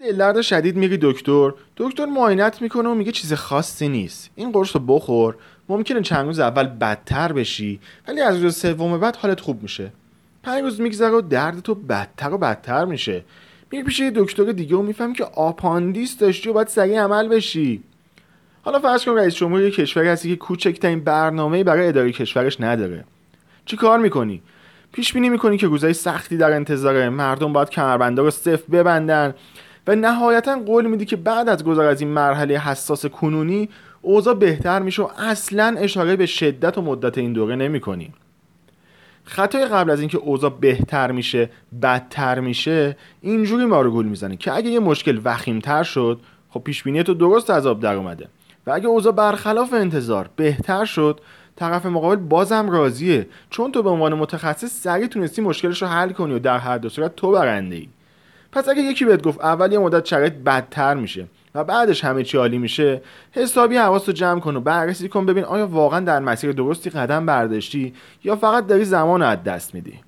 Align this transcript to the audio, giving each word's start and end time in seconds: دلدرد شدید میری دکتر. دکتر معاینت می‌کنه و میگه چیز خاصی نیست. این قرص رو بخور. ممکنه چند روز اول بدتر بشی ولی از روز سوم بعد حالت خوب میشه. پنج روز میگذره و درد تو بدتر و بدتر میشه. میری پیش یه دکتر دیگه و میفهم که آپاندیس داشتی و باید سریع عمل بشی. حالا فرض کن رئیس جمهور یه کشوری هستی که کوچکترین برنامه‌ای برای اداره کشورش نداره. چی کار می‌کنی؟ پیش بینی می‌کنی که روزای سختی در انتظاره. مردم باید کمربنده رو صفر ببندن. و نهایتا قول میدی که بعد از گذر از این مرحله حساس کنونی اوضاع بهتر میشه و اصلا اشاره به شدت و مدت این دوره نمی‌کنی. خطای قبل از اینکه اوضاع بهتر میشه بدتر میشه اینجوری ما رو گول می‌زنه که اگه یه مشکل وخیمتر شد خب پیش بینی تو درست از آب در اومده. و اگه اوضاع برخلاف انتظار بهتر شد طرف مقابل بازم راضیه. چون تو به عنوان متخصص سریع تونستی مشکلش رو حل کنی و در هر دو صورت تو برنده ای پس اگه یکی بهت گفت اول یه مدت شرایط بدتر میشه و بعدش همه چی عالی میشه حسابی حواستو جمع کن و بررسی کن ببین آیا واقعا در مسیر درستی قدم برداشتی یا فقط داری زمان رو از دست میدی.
دلدرد 0.00 0.40
شدید 0.40 0.76
میری 0.76 0.98
دکتر. 1.02 1.52
دکتر 1.76 2.04
معاینت 2.04 2.62
می‌کنه 2.62 2.88
و 2.88 2.94
میگه 2.94 3.12
چیز 3.12 3.32
خاصی 3.32 3.88
نیست. 3.88 4.30
این 4.34 4.52
قرص 4.52 4.76
رو 4.76 4.82
بخور. 4.86 5.36
ممکنه 5.68 6.02
چند 6.02 6.26
روز 6.26 6.38
اول 6.38 6.66
بدتر 6.66 7.32
بشی 7.32 7.80
ولی 8.08 8.20
از 8.20 8.42
روز 8.42 8.56
سوم 8.56 8.98
بعد 8.98 9.16
حالت 9.16 9.40
خوب 9.40 9.62
میشه. 9.62 9.92
پنج 10.42 10.62
روز 10.62 10.80
میگذره 10.80 11.10
و 11.10 11.20
درد 11.20 11.60
تو 11.60 11.74
بدتر 11.74 12.32
و 12.32 12.38
بدتر 12.38 12.84
میشه. 12.84 13.24
میری 13.70 13.84
پیش 13.84 14.00
یه 14.00 14.12
دکتر 14.14 14.44
دیگه 14.52 14.76
و 14.76 14.82
میفهم 14.82 15.12
که 15.12 15.24
آپاندیس 15.24 16.18
داشتی 16.18 16.48
و 16.48 16.52
باید 16.52 16.68
سریع 16.68 17.00
عمل 17.00 17.28
بشی. 17.28 17.82
حالا 18.62 18.78
فرض 18.78 19.04
کن 19.04 19.12
رئیس 19.12 19.34
جمهور 19.34 19.62
یه 19.62 19.70
کشوری 19.70 20.08
هستی 20.08 20.28
که 20.28 20.36
کوچکترین 20.36 21.00
برنامه‌ای 21.00 21.64
برای 21.64 21.88
اداره 21.88 22.12
کشورش 22.12 22.60
نداره. 22.60 23.04
چی 23.64 23.76
کار 23.76 23.98
می‌کنی؟ 23.98 24.42
پیش 24.92 25.12
بینی 25.12 25.28
می‌کنی 25.28 25.58
که 25.58 25.66
روزای 25.66 25.92
سختی 25.92 26.36
در 26.36 26.52
انتظاره. 26.52 27.08
مردم 27.08 27.52
باید 27.52 27.70
کمربنده 27.70 28.22
رو 28.22 28.30
صفر 28.30 28.70
ببندن. 28.72 29.34
و 29.86 29.94
نهایتا 29.94 30.58
قول 30.58 30.86
میدی 30.86 31.04
که 31.04 31.16
بعد 31.16 31.48
از 31.48 31.64
گذر 31.64 31.84
از 31.84 32.00
این 32.00 32.10
مرحله 32.10 32.58
حساس 32.58 33.06
کنونی 33.06 33.68
اوضاع 34.02 34.34
بهتر 34.34 34.82
میشه 34.82 35.02
و 35.02 35.08
اصلا 35.18 35.76
اشاره 35.78 36.16
به 36.16 36.26
شدت 36.26 36.78
و 36.78 36.82
مدت 36.82 37.18
این 37.18 37.32
دوره 37.32 37.56
نمی‌کنی. 37.56 38.12
خطای 39.24 39.66
قبل 39.66 39.90
از 39.90 40.00
اینکه 40.00 40.18
اوضاع 40.18 40.58
بهتر 40.60 41.12
میشه 41.12 41.50
بدتر 41.82 42.40
میشه 42.40 42.96
اینجوری 43.20 43.64
ما 43.64 43.80
رو 43.80 43.90
گول 43.90 44.06
می‌زنه 44.06 44.36
که 44.36 44.52
اگه 44.52 44.70
یه 44.70 44.80
مشکل 44.80 45.20
وخیمتر 45.24 45.82
شد 45.82 46.20
خب 46.50 46.60
پیش 46.60 46.82
بینی 46.82 47.02
تو 47.02 47.14
درست 47.14 47.50
از 47.50 47.66
آب 47.66 47.80
در 47.80 47.94
اومده. 47.94 48.28
و 48.66 48.70
اگه 48.70 48.86
اوضاع 48.86 49.12
برخلاف 49.12 49.72
انتظار 49.72 50.30
بهتر 50.36 50.84
شد 50.84 51.20
طرف 51.56 51.86
مقابل 51.86 52.16
بازم 52.16 52.70
راضیه. 52.70 53.26
چون 53.50 53.72
تو 53.72 53.82
به 53.82 53.90
عنوان 53.90 54.14
متخصص 54.14 54.80
سریع 54.80 55.06
تونستی 55.06 55.42
مشکلش 55.42 55.82
رو 55.82 55.88
حل 55.88 56.10
کنی 56.12 56.34
و 56.34 56.38
در 56.38 56.58
هر 56.58 56.78
دو 56.78 56.88
صورت 56.88 57.16
تو 57.16 57.32
برنده 57.32 57.76
ای 57.76 57.88
پس 58.56 58.68
اگه 58.68 58.82
یکی 58.82 59.04
بهت 59.04 59.22
گفت 59.22 59.40
اول 59.40 59.72
یه 59.72 59.78
مدت 59.78 60.04
شرایط 60.06 60.32
بدتر 60.32 60.94
میشه 60.94 61.26
و 61.54 61.64
بعدش 61.64 62.04
همه 62.04 62.24
چی 62.24 62.38
عالی 62.38 62.58
میشه 62.58 63.02
حسابی 63.32 63.76
حواستو 63.76 64.12
جمع 64.12 64.40
کن 64.40 64.56
و 64.56 64.60
بررسی 64.60 65.08
کن 65.08 65.26
ببین 65.26 65.44
آیا 65.44 65.66
واقعا 65.66 66.00
در 66.00 66.20
مسیر 66.20 66.52
درستی 66.52 66.90
قدم 66.90 67.26
برداشتی 67.26 67.94
یا 68.24 68.36
فقط 68.36 68.66
داری 68.66 68.84
زمان 68.84 69.20
رو 69.20 69.26
از 69.26 69.42
دست 69.42 69.74
میدی. 69.74 70.00